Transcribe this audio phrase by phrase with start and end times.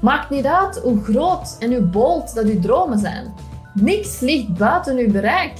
[0.00, 3.34] Maakt niet uit hoe groot en hoe bold dat uw dromen zijn.
[3.74, 5.58] Niks ligt buiten uw bereik.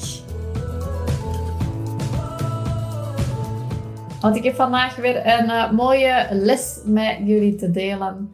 [4.21, 8.31] Want ik heb vandaag weer een uh, mooie les met jullie te delen.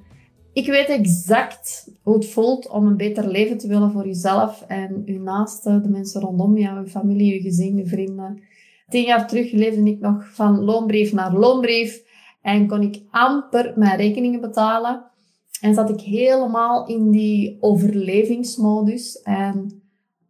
[0.53, 5.03] Ik weet exact hoe het voelt om een beter leven te willen voor jezelf en
[5.07, 8.43] uw naasten, de mensen rondom jou, uw familie, uw gezin, uw vrienden.
[8.89, 12.03] Tien jaar terug leefde ik nog van loonbrief naar loonbrief
[12.43, 15.15] en kon ik amper mijn rekeningen betalen.
[15.61, 19.23] En zat ik helemaal in die overlevingsmodus.
[19.23, 19.83] En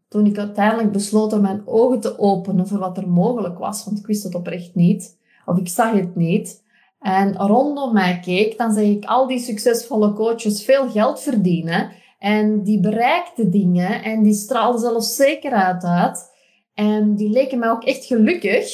[0.08, 3.98] toen ik uiteindelijk besloot om mijn ogen te openen voor wat er mogelijk was, want
[3.98, 6.64] ik wist het oprecht niet, of ik zag het niet,
[7.00, 11.90] en rondom mij keek, dan zag ik al die succesvolle coaches veel geld verdienen.
[12.18, 16.34] En die bereikten dingen en die straalden zelfs zekerheid uit.
[16.74, 18.68] En die leken mij ook echt gelukkig.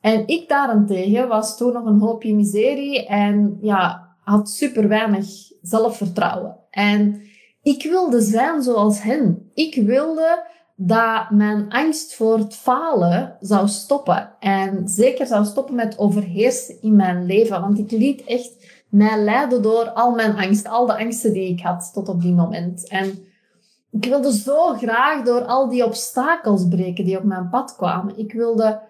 [0.00, 5.26] En ik daarentegen was toen nog een hoopje miserie en ja, had super weinig
[5.62, 6.56] zelfvertrouwen.
[6.70, 7.22] En
[7.62, 9.50] ik wilde zijn zoals hen.
[9.54, 10.44] Ik wilde
[10.76, 14.30] dat mijn angst voor het falen zou stoppen.
[14.40, 17.60] En zeker zou stoppen met overheersen in mijn leven.
[17.60, 21.60] Want ik liet echt mij leiden door al mijn angst, al de angsten die ik
[21.60, 22.88] had tot op die moment.
[22.88, 23.18] En
[23.90, 28.18] ik wilde zo graag door al die obstakels breken die op mijn pad kwamen.
[28.18, 28.80] Ik wilde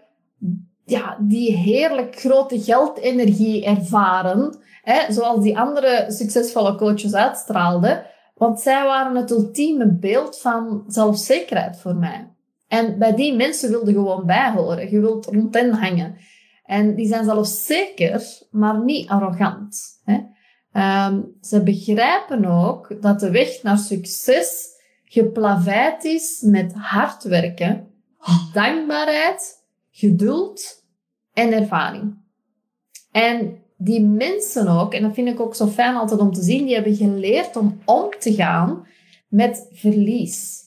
[0.84, 4.55] ja, die heerlijk grote geldenergie ervaren,
[4.92, 8.05] hè, zoals die andere succesvolle coaches uitstraalden.
[8.34, 12.29] Want zij waren het ultieme beeld van zelfzekerheid voor mij.
[12.69, 14.91] En bij die mensen wilde gewoon bijhoren.
[14.91, 16.17] Je wilt rond hen hangen.
[16.64, 20.01] En die zijn zelfzeker, maar niet arrogant.
[20.05, 20.19] Hè?
[21.07, 24.69] Um, ze begrijpen ook dat de weg naar succes
[25.05, 27.89] geplaveid is met hard werken,
[28.53, 30.84] dankbaarheid, geduld
[31.33, 32.17] en ervaring.
[33.12, 36.64] En die mensen ook, en dat vind ik ook zo fijn altijd om te zien,
[36.64, 38.86] die hebben geleerd om om te gaan
[39.28, 40.64] met verlies.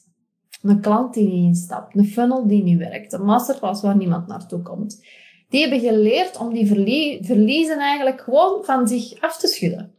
[0.61, 4.61] Een klant die niet instapt, een funnel die niet werkt, een masterclass waar niemand naartoe
[4.61, 5.03] komt.
[5.49, 6.67] Die hebben geleerd om die
[7.21, 9.93] verliezen eigenlijk gewoon van zich af te schudden.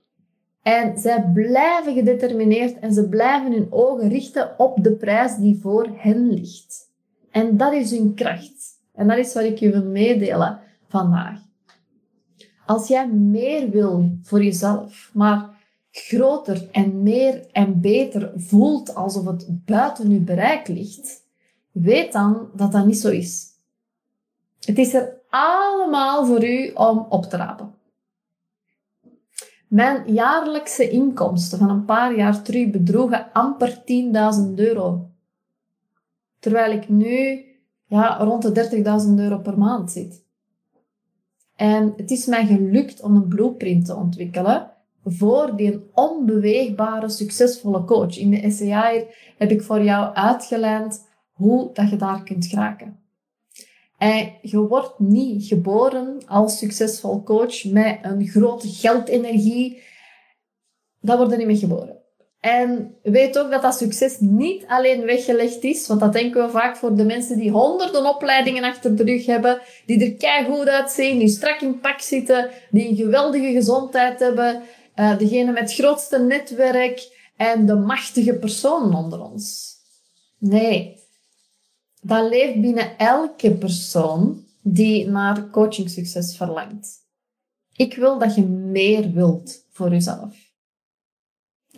[0.62, 5.88] En zij blijven gedetermineerd en ze blijven hun ogen richten op de prijs die voor
[5.96, 6.90] hen ligt.
[7.30, 8.78] En dat is hun kracht.
[8.94, 11.49] En dat is wat ik je wil meedelen vandaag.
[12.70, 15.50] Als jij meer wil voor jezelf, maar
[15.90, 21.22] groter en meer en beter voelt alsof het buiten je bereik ligt,
[21.70, 23.46] weet dan dat dat niet zo is.
[24.60, 27.74] Het is er allemaal voor u om op te rapen.
[29.68, 33.84] Mijn jaarlijkse inkomsten van een paar jaar terug bedroegen amper 10.000
[34.54, 35.08] euro.
[36.38, 37.44] Terwijl ik nu
[37.86, 38.68] ja, rond de
[39.06, 40.28] 30.000 euro per maand zit.
[41.60, 44.70] En het is mij gelukt om een blueprint te ontwikkelen
[45.04, 48.18] voor die onbeweegbare, succesvolle coach.
[48.18, 49.04] In de SCI
[49.38, 52.98] heb ik voor jou uitgelijnd hoe dat je daar kunt geraken.
[53.98, 59.82] En je wordt niet geboren als succesvol coach met een grote geldenergie.
[61.00, 61.99] Wordt er niet mee geboren.
[62.40, 66.76] En weet ook dat dat succes niet alleen weggelegd is, want dat denken we vaak
[66.76, 71.28] voor de mensen die honderden opleidingen achter de rug hebben, die er keigoed uitzien, die
[71.28, 74.62] strak in pak zitten, die een geweldige gezondheid hebben,
[74.96, 79.74] uh, degene met het grootste netwerk en de machtige personen onder ons.
[80.38, 80.96] Nee,
[82.00, 86.98] dat leeft binnen elke persoon die naar coachingsucces verlangt.
[87.76, 90.49] Ik wil dat je meer wilt voor jezelf.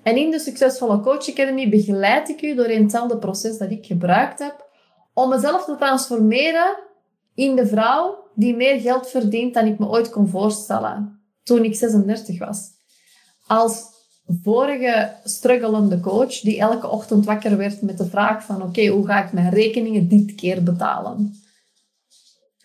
[0.02, 4.38] En in de Succesvolle Coach Academy begeleid ik u door hetzelfde proces dat ik gebruikt
[4.38, 4.70] heb
[5.14, 6.76] om mezelf te transformeren
[7.34, 11.74] in de vrouw die meer geld verdient dan ik me ooit kon voorstellen toen ik
[11.74, 12.70] 36 was.
[13.46, 13.84] Als
[14.42, 19.24] vorige struggelende coach die elke ochtend wakker werd met de vraag van oké, hoe ga
[19.24, 21.34] ik mijn rekeningen dit keer betalen?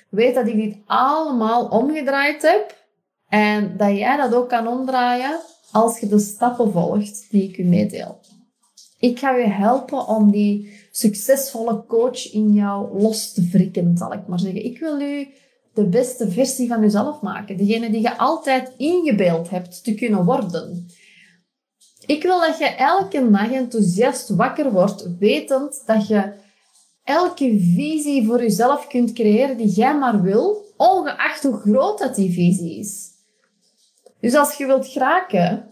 [0.09, 2.75] Weet dat ik dit allemaal omgedraaid heb
[3.27, 5.39] en dat jij dat ook kan omdraaien
[5.71, 8.19] als je de stappen volgt die ik u meedeel.
[8.99, 14.27] Ik ga je helpen om die succesvolle coach in jou los te wrikken, zal ik
[14.27, 14.65] maar zeggen.
[14.65, 15.27] Ik wil u
[15.73, 17.57] de beste versie van jezelf maken.
[17.57, 20.85] Degene die je altijd ingebeeld hebt te kunnen worden.
[22.05, 26.33] Ik wil dat je elke dag enthousiast wakker wordt, wetend dat je
[27.03, 32.33] elke visie voor jezelf kunt creëren die jij maar wil, ongeacht hoe groot dat die
[32.33, 33.16] visie is.
[34.19, 35.69] Dus als je wilt geraken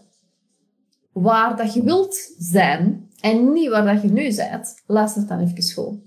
[1.12, 5.72] waar dat je wilt zijn en niet waar dat je nu bent, luister dan even
[5.74, 5.98] goed.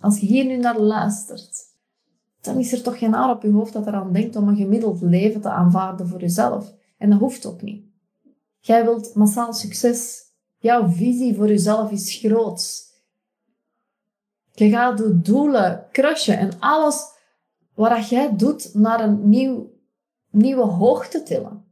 [0.00, 1.64] Als je hier nu naar luistert,
[2.40, 5.00] dan is er toch geen haar op je hoofd dat eraan denkt om een gemiddeld
[5.00, 6.74] leven te aanvaarden voor jezelf.
[6.98, 7.84] En dat hoeft ook niet.
[8.60, 10.24] Jij wilt massaal succes.
[10.58, 12.84] Jouw visie voor jezelf is groot.
[14.52, 17.14] Je gaat de doelen crushen en alles
[17.74, 19.70] wat jij doet naar een nieuw,
[20.36, 21.64] nieuwe hoogte tillen.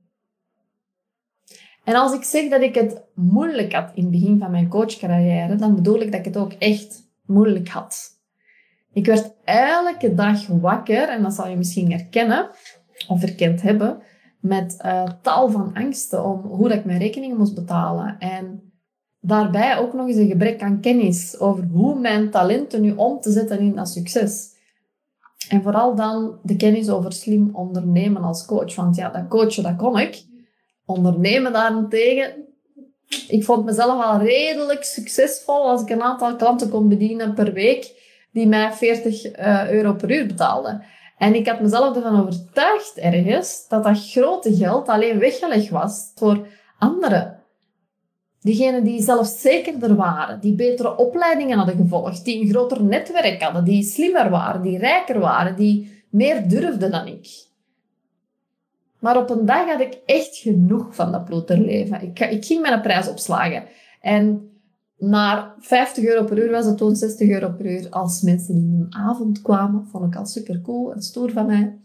[1.85, 5.57] En als ik zeg dat ik het moeilijk had in het begin van mijn coachcarrière,
[5.57, 8.19] dan bedoel ik dat ik het ook echt moeilijk had.
[8.93, 12.51] Ik werd elke dag wakker, en dat zal je misschien herkennen,
[13.09, 14.03] of herkend hebben,
[14.41, 18.17] met uh, tal van angsten om hoe dat ik mijn rekeningen moest betalen.
[18.19, 18.73] En
[19.21, 23.33] daarbij ook nog eens een gebrek aan kennis over hoe mijn talenten nu om te
[23.33, 24.54] zetten in dat succes.
[25.49, 28.75] En vooral dan de kennis over slim ondernemen als coach.
[28.75, 30.25] Want ja, dat coachen, dat kon ik.
[30.87, 32.45] Ondernemen daarentegen,
[33.29, 38.03] ik vond mezelf al redelijk succesvol als ik een aantal klanten kon bedienen per week
[38.33, 40.85] die mij 40 uh, euro per uur betaalden.
[41.19, 46.47] En ik had mezelf ervan overtuigd ergens dat dat grote geld alleen weggelegd was voor
[46.79, 47.44] anderen.
[48.45, 53.83] Diegenen die zelfzekerder waren, die betere opleidingen hadden gevolgd, die een groter netwerk hadden, die
[53.83, 57.47] slimmer waren, die rijker waren, die meer durfden dan ik.
[58.99, 62.03] Maar op een dag had ik echt genoeg van dat ploeterleven.
[62.03, 63.65] Ik, ik ging mijn prijs opslagen.
[64.01, 64.51] En
[64.99, 68.79] naar 50 euro per uur was het toen 60 euro per uur als mensen in
[68.81, 69.87] een avond kwamen.
[69.87, 71.79] Vond ik al super cool en stoer van mij.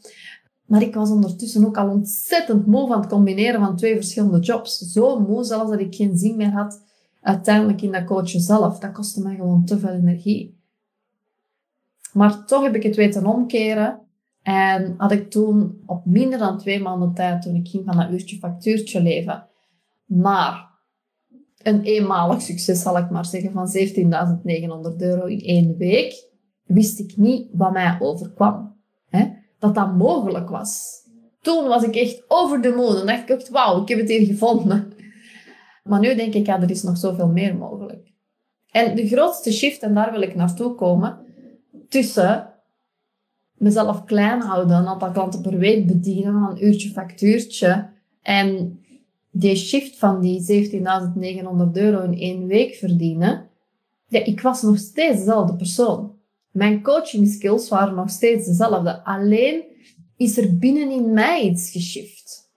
[0.69, 4.77] Maar ik was ondertussen ook al ontzettend moe van het combineren van twee verschillende jobs.
[4.77, 6.81] Zo moe zelfs dat ik geen zin meer had
[7.21, 8.79] uiteindelijk in dat coachen zelf.
[8.79, 10.57] Dat kostte mij gewoon te veel energie.
[12.13, 13.99] Maar toch heb ik het weten omkeren.
[14.41, 18.11] En had ik toen op minder dan twee maanden tijd, toen ik ging van dat
[18.11, 19.47] uurtje factuurtje leven,
[20.05, 20.69] maar
[21.57, 23.67] een eenmalig succes, zal ik maar zeggen, van
[24.91, 26.27] 17.900 euro in één week,
[26.63, 28.75] wist ik niet wat mij overkwam.
[29.59, 30.97] Dat dat mogelijk was.
[31.41, 32.93] Toen was ik echt over de moon.
[32.93, 34.93] Dan dacht ik echt, wauw, ik heb het hier gevonden.
[35.83, 38.11] Maar nu denk ik, ja, er is nog zoveel meer mogelijk.
[38.71, 41.17] En de grootste shift, en daar wil ik naartoe komen,
[41.89, 42.53] tussen
[43.53, 47.89] mezelf klein houden, een aantal klanten per week bedienen, een uurtje factuurtje,
[48.21, 48.79] en
[49.31, 53.47] die shift van die 17.900 euro in één week verdienen,
[54.07, 56.17] ja, ik was nog steeds dezelfde persoon.
[56.59, 59.03] Mijn coaching skills waren nog steeds dezelfde.
[59.03, 59.63] Alleen
[60.17, 62.49] is er binnenin mij iets geshift.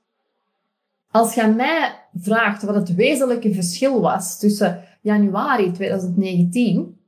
[1.11, 7.01] Als je mij vraagt wat het wezenlijke verschil was tussen januari 2019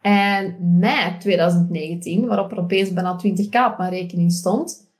[0.00, 4.90] en mei 2019, waarop er opeens bijna 20k op mijn rekening stond,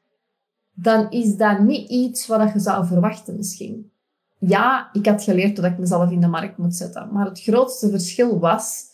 [0.75, 3.91] dan is dat niet iets wat je zou verwachten misschien
[4.39, 7.09] ja, ik had geleerd dat ik mezelf in de markt moet zetten.
[7.12, 8.85] Maar het grootste verschil was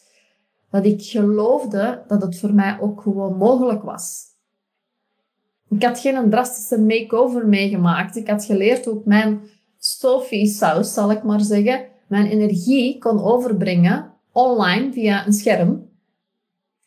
[0.74, 4.22] dat ik geloofde dat het voor mij ook gewoon mogelijk was.
[5.68, 8.16] Ik had geen drastische make-over meegemaakt.
[8.16, 9.40] Ik had geleerd hoe ik mijn
[9.78, 15.88] Sophie-saus, zal ik maar zeggen, mijn energie kon overbrengen online via een scherm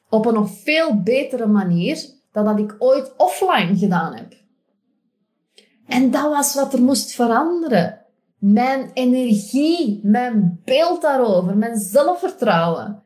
[0.10, 4.34] op een nog veel betere manier dan dat ik ooit offline gedaan heb.
[5.86, 8.02] En dat was wat er moest veranderen
[8.38, 13.06] mijn energie, mijn beeld daarover, mijn zelfvertrouwen.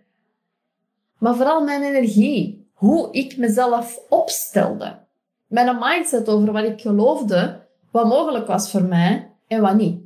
[1.21, 4.99] Maar vooral mijn energie, hoe ik mezelf opstelde.
[5.47, 10.01] Mijn mindset over wat ik geloofde, wat mogelijk was voor mij en wat niet.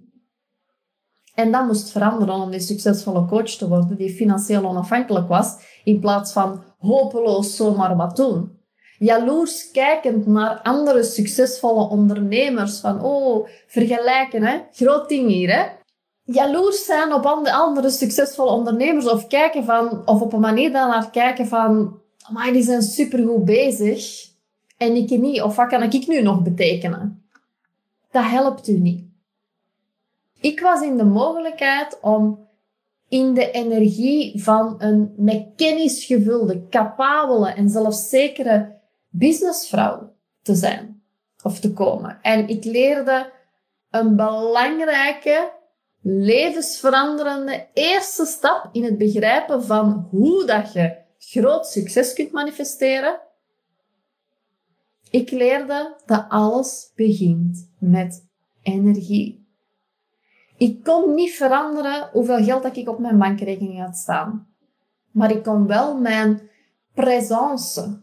[1.36, 6.00] En dat moest veranderen om die succesvolle coach te worden die financieel onafhankelijk was, in
[6.00, 8.56] plaats van hopeloos zomaar wat doen
[8.98, 12.80] jaloers kijkend naar andere succesvolle ondernemers.
[12.80, 14.60] Van, oh, vergelijken, hè.
[14.72, 15.66] Groot ding hier, hè.
[16.26, 21.48] Jaloers zijn op andere succesvolle ondernemers of kijken van, of op een manier naar kijken
[21.48, 24.30] van, maar die zijn supergoed bezig
[24.78, 25.42] en ik niet.
[25.42, 27.26] Of wat kan ik nu nog betekenen?
[28.12, 29.04] Dat helpt u niet.
[30.40, 32.48] Ik was in de mogelijkheid om
[33.10, 38.76] in de energie van een met kennis gevulde, capabele en zelfzekere
[39.10, 41.04] businessvrouw te zijn
[41.44, 42.20] of te komen.
[42.22, 43.32] En ik leerde
[43.90, 45.52] een belangrijke,
[46.08, 53.20] levensveranderende eerste stap in het begrijpen van hoe dat je groot succes kunt manifesteren.
[55.10, 58.28] Ik leerde dat alles begint met
[58.62, 59.48] energie.
[60.58, 64.48] Ik kon niet veranderen hoeveel geld dat ik op mijn bankrekening had staan.
[65.12, 66.50] Maar ik kon wel mijn
[66.94, 68.00] presence,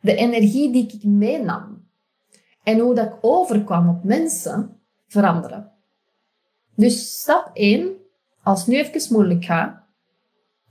[0.00, 1.86] de energie die ik meenam
[2.62, 5.77] en hoe dat ik overkwam op mensen veranderen.
[6.78, 7.96] Dus stap 1,
[8.42, 9.82] als het nu even moeilijk gaat,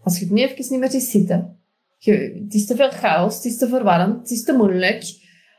[0.04, 1.60] als je het nu even niet meer ziet zitten,
[1.98, 5.02] je, het is te veel chaos, het is te verwarrend, het is te moeilijk,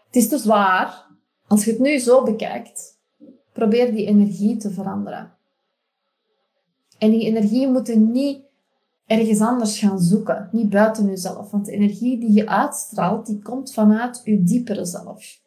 [0.07, 1.07] het is te zwaar.
[1.47, 2.99] Als je het nu zo bekijkt,
[3.53, 5.33] probeer die energie te veranderen.
[6.99, 8.41] En die energie moet niet
[9.07, 11.51] ergens anders gaan zoeken, niet buiten jezelf.
[11.51, 15.41] Want de energie die je uitstraalt, die komt vanuit je diepere zelf.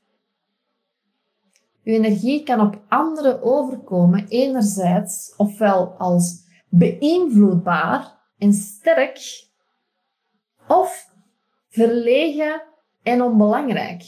[1.83, 9.47] Je energie kan op anderen overkomen, enerzijds ofwel als beïnvloedbaar en sterk,
[10.67, 11.09] of
[11.69, 12.63] verlegen
[13.03, 14.03] en onbelangrijk.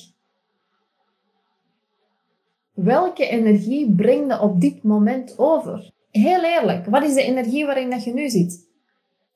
[2.73, 5.91] Welke energie breng je op dit moment over?
[6.11, 8.71] Heel eerlijk, wat is de energie waarin dat je nu zit?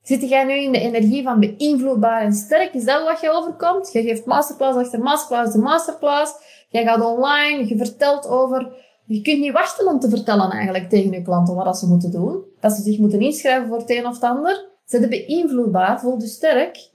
[0.08, 2.74] Zit jij nu in de energie van beïnvloedbaar en sterk?
[2.74, 3.92] Is dat wat je overkomt?
[3.92, 6.34] Je geeft masterclass achter masterclass de masterclass.
[6.70, 8.86] Jij gaat online, je vertelt over...
[9.06, 12.44] Je kunt niet wachten om te vertellen eigenlijk tegen je klanten wat ze moeten doen.
[12.60, 14.70] Dat ze zich moeten inschrijven voor het een of het ander.
[14.86, 16.90] Zijn ze beïnvloedbaar, voelt je sterk?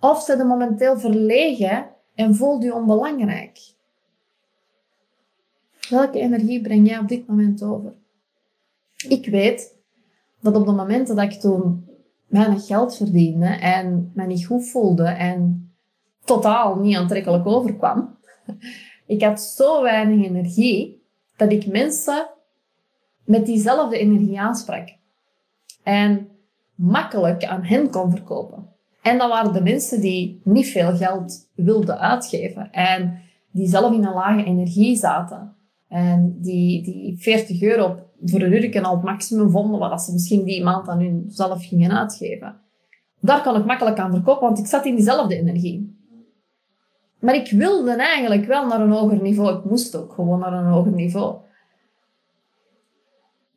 [0.00, 3.58] Of zijn ze momenteel verlegen en voelt je onbelangrijk?
[5.88, 7.92] Welke energie breng jij op dit moment over?
[9.08, 9.74] Ik weet
[10.40, 11.94] dat op de momenten dat ik toen
[12.26, 15.70] weinig geld verdiende en me niet goed voelde en
[16.24, 18.16] totaal niet aantrekkelijk overkwam,
[19.06, 21.02] ik had zo weinig energie
[21.36, 22.28] dat ik mensen
[23.24, 24.88] met diezelfde energie aansprak.
[25.82, 26.28] En
[26.74, 28.68] makkelijk aan hen kon verkopen.
[29.02, 33.18] En dat waren de mensen die niet veel geld wilden uitgeven en
[33.50, 35.54] die zelf in een lage energie zaten.
[35.88, 40.44] En die, die 40 euro voor een uur al het maximum vonden wat ze misschien
[40.44, 42.60] die maand aan hun zelf gingen uitgeven.
[43.20, 45.94] Daar kan ik makkelijk aan verkopen, want ik zat in diezelfde energie.
[47.20, 49.58] Maar ik wilde eigenlijk wel naar een hoger niveau.
[49.58, 51.36] Ik moest ook gewoon naar een hoger niveau.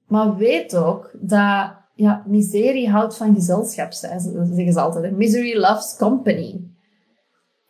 [0.07, 5.17] Maar weet ook dat ja, miserie houdt van gezelschap, zeggen ze altijd.
[5.17, 6.61] Misery loves company.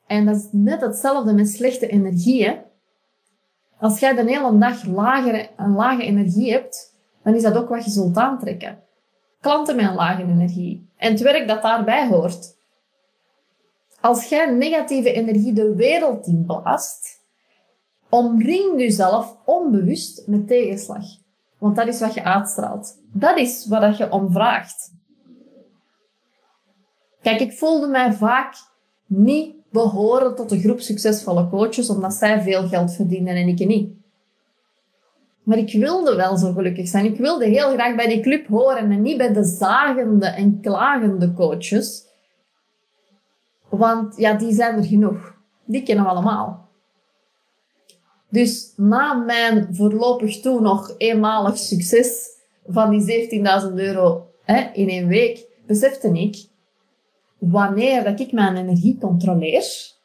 [0.07, 2.57] En dat is net hetzelfde met slechte energieën.
[3.79, 7.83] Als jij de hele dag lagere, een lage energie hebt, dan is dat ook wat
[7.83, 8.83] je zult aantrekken.
[9.41, 10.89] Klanten met een lage energie.
[10.97, 12.57] En het werk dat daarbij hoort.
[14.01, 17.19] Als jij negatieve energie de wereld inblaast,
[18.09, 21.03] omring jezelf onbewust met tegenslag.
[21.57, 22.97] Want dat is wat je uitstraalt.
[23.11, 24.91] Dat is wat je om vraagt.
[27.21, 28.55] Kijk, ik voelde mij vaak
[29.09, 33.91] niet behoren tot de groep succesvolle coaches, omdat zij veel geld verdienen en ik niet.
[35.43, 37.05] Maar ik wilde wel zo gelukkig zijn.
[37.05, 41.33] Ik wilde heel graag bij die club horen en niet bij de zagende en klagende
[41.33, 42.05] coaches.
[43.69, 45.35] Want ja, die zijn er genoeg.
[45.65, 46.69] Die kennen we allemaal.
[48.29, 52.37] Dus na mijn voorlopig toen nog eenmalig succes
[52.67, 53.29] van die
[53.69, 56.48] 17.000 euro hè, in één week, besefte ik,
[57.39, 59.97] wanneer dat ik mijn energie controleer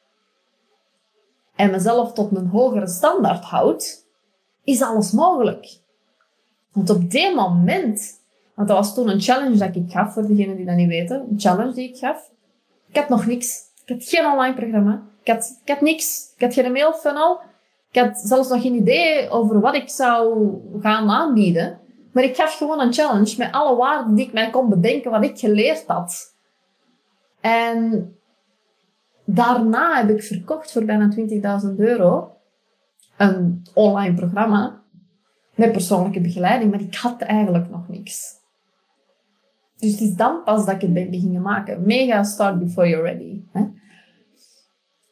[1.56, 4.04] en mezelf tot een hogere standaard houd,
[4.64, 5.78] is alles mogelijk.
[6.72, 8.20] Want op dit moment,
[8.54, 11.26] want dat was toen een challenge dat ik gaf, voor degenen die dat niet weten,
[11.30, 12.30] een challenge die ik gaf.
[12.88, 13.60] Ik had nog niks.
[13.84, 15.02] Ik had geen online programma.
[15.22, 16.32] Ik had, ik had niks.
[16.36, 17.40] Ik had geen mailfunnel.
[17.90, 20.48] Ik had zelfs nog geen idee over wat ik zou
[20.80, 21.78] gaan aanbieden.
[22.12, 25.24] Maar ik gaf gewoon een challenge met alle waarden die ik mij kon bedenken, wat
[25.24, 26.33] ik geleerd had.
[27.44, 28.14] En
[29.24, 31.08] daarna heb ik verkocht voor bijna
[31.70, 32.36] 20.000 euro
[33.16, 34.82] een online programma
[35.54, 38.32] met persoonlijke begeleiding, maar ik had eigenlijk nog niks.
[39.78, 41.86] Dus het is dan pas dat ik het ben beginnen maken.
[41.86, 43.42] Mega start before you're ready.
[43.52, 43.64] Hè?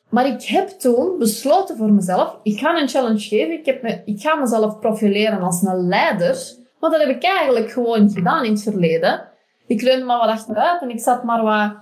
[0.08, 3.52] Maar ik heb toen besloten voor mezelf, ik ga een challenge geven.
[3.52, 6.54] Ik, heb me, ik ga mezelf profileren als een leider.
[6.78, 9.28] Want dat heb ik eigenlijk gewoon gedaan in het verleden.
[9.66, 11.81] Ik leunde maar wat achteruit en ik zat maar wat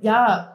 [0.00, 0.54] ja,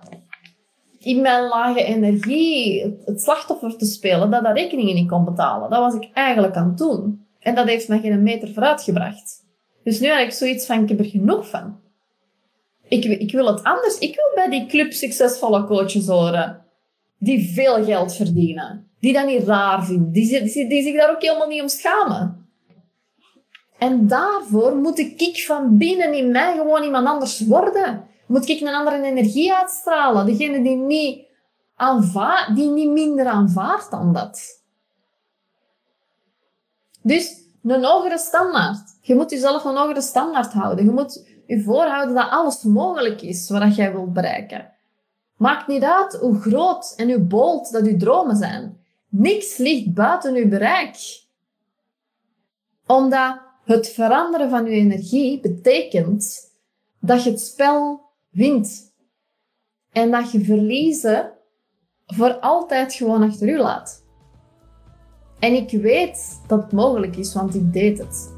[0.99, 5.69] in mijn lage energie het slachtoffer te spelen dat dat rekeningen niet kon betalen.
[5.69, 7.25] Dat was ik eigenlijk aan het doen.
[7.39, 9.43] En dat heeft me geen meter vooruit gebracht.
[9.83, 11.79] Dus nu heb ik zoiets van, ik heb er genoeg van.
[12.87, 13.97] Ik, ik wil het anders.
[13.97, 16.65] Ik wil bij die club succesvolle coaches horen.
[17.19, 18.89] Die veel geld verdienen.
[18.99, 20.11] Die dat niet raar vinden.
[20.11, 22.47] Die, die, die zich daar ook helemaal niet om schamen.
[23.77, 28.03] En daarvoor moet ik van binnen in mij gewoon iemand anders worden.
[28.25, 30.25] Moet ik een andere energie uitstralen?
[30.25, 31.27] Degene die niet,
[31.75, 34.63] aanvaard, die niet minder aanvaardt dan dat.
[37.01, 38.97] Dus een hogere standaard.
[39.01, 40.85] Je moet jezelf een hogere standaard houden.
[40.85, 44.73] Je moet je voorhouden dat alles mogelijk is wat jij wilt bereiken.
[45.37, 48.83] Maakt niet uit hoe groot en hoe bold dat je dromen zijn.
[49.09, 51.23] Niks ligt buiten je bereik.
[52.85, 56.51] Omdat het veranderen van je energie betekent
[56.99, 58.04] dat je het spel
[58.35, 58.93] wint.
[59.91, 61.31] En dat je verliezen
[62.05, 64.03] voor altijd gewoon achter u laat.
[65.39, 68.33] En ik weet dat het mogelijk is, want ik deed het.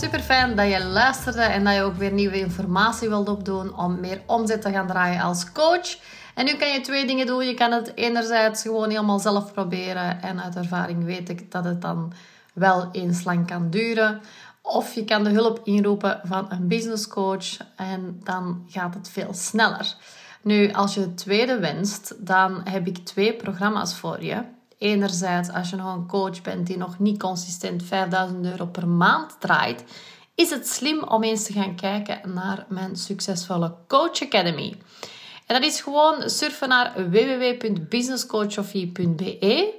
[0.00, 4.00] super fijn dat je luisterde en dat je ook weer nieuwe informatie wilt opdoen om
[4.00, 5.98] meer omzet te gaan draaien als coach.
[6.34, 7.46] En nu kan je twee dingen doen.
[7.46, 11.82] Je kan het enerzijds gewoon helemaal zelf proberen en uit ervaring weet ik dat het
[11.82, 12.12] dan
[12.54, 14.20] wel eens lang kan duren.
[14.62, 19.34] Of je kan de hulp inroepen van een business coach en dan gaat het veel
[19.34, 19.94] sneller.
[20.42, 24.42] Nu, als je het tweede wenst, dan heb ik twee programma's voor je.
[24.78, 29.36] Enerzijds, als je nog een coach bent die nog niet consistent 5000 euro per maand
[29.40, 29.84] draait,
[30.34, 34.76] is het slim om eens te gaan kijken naar mijn succesvolle Coach Academy.
[35.46, 39.74] En dat is gewoon surfen naar www.businesscoachofie.be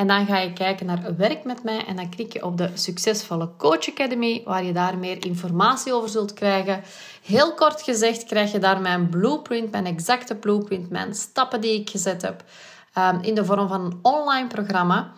[0.00, 2.70] en dan ga je kijken naar werk met mij en dan klik je op de
[2.74, 6.82] Succesvolle Coach Academy, waar je daar meer informatie over zult krijgen.
[7.22, 11.90] Heel kort gezegd krijg je daar mijn blueprint, mijn exacte blueprint, mijn stappen die ik
[11.90, 12.44] gezet heb
[12.94, 15.12] ehm, in de vorm van een online programma.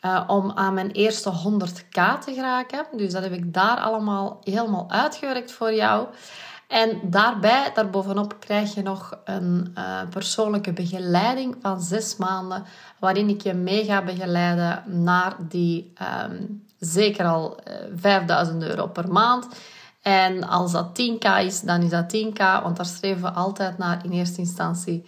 [0.00, 2.86] Uh, om aan mijn eerste 100k te geraken.
[2.92, 6.06] Dus dat heb ik daar allemaal helemaal uitgewerkt voor jou.
[6.68, 12.64] En daarbij, daarbovenop, krijg je nog een uh, persoonlijke begeleiding van zes maanden,
[12.98, 15.92] waarin ik je mee ga begeleiden naar die
[16.24, 19.46] um, zeker al uh, eh, 5000 euro per maand.
[20.04, 24.04] En als dat 10k is, dan is dat 10k, want daar streven we altijd naar
[24.04, 25.04] in eerste instantie.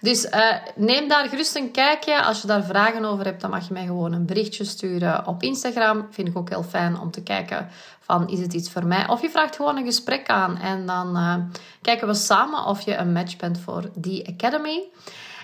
[0.00, 2.22] Dus uh, neem daar gerust een kijkje.
[2.22, 5.42] Als je daar vragen over hebt, dan mag je mij gewoon een berichtje sturen op
[5.42, 6.06] Instagram.
[6.10, 7.68] Vind ik ook heel fijn om te kijken
[8.00, 9.08] van is het iets voor mij?
[9.08, 11.34] Of je vraagt gewoon een gesprek aan en dan uh,
[11.82, 14.82] kijken we samen of je een match bent voor die academy.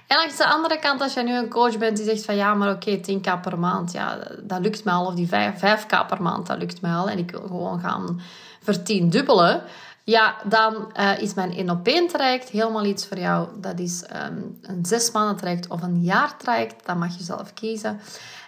[0.06, 2.54] En langs de andere kant, als jij nu een coach bent die zegt van ja,
[2.54, 5.06] maar oké, 10k per maand, ja, dat lukt mij al.
[5.06, 7.08] Of die 5, k per maand, dat lukt mij al.
[7.08, 8.20] En ik wil gewoon gaan
[8.64, 9.62] vertiendubbelen.
[10.04, 13.49] Ja, dan uh, is mijn 1 op 1 traject helemaal iets voor jou.
[13.61, 16.87] Dat is um, een zes maanden traject of een jaar traject.
[16.87, 18.00] Dat mag je zelf kiezen.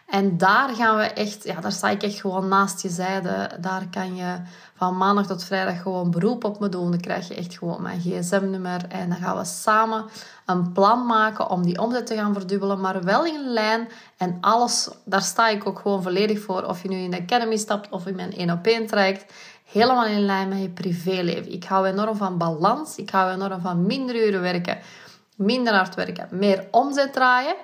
[0.07, 3.51] En daar gaan we echt, ja, daar sta ik echt gewoon naast je zijde.
[3.61, 4.37] Daar kan je
[4.75, 6.91] van maandag tot vrijdag gewoon beroep op me doen.
[6.91, 8.81] Dan krijg je echt gewoon mijn gsm-nummer.
[8.89, 10.05] En dan gaan we samen
[10.47, 12.81] een plan maken om die omzet te gaan verdubbelen.
[12.81, 13.89] Maar wel in lijn.
[14.17, 16.63] En alles, daar sta ik ook gewoon volledig voor.
[16.63, 19.33] Of je nu in de Academy stapt of in mijn 1 op 1 traject
[19.73, 21.53] helemaal in lijn met je privéleven.
[21.53, 22.97] Ik hou enorm van balans.
[22.97, 24.79] Ik hou enorm van minder uren werken,
[25.37, 27.55] minder hard werken, meer omzet draaien.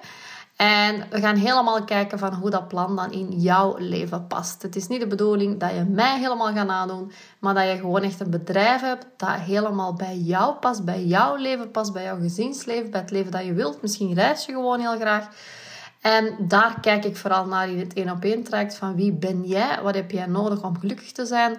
[0.57, 4.62] En we gaan helemaal kijken van hoe dat plan dan in jouw leven past.
[4.62, 8.03] Het is niet de bedoeling dat je mij helemaal gaat nadoen, maar dat je gewoon
[8.03, 12.19] echt een bedrijf hebt dat helemaal bij jou past, bij jouw leven past, bij jouw
[12.19, 13.83] gezinsleven, bij het leven dat je wilt.
[13.83, 15.29] Misschien reis je gewoon heel graag.
[16.01, 19.45] En daar kijk ik vooral naar in het één op één traject van wie ben
[19.45, 21.59] jij, wat heb jij nodig om gelukkig te zijn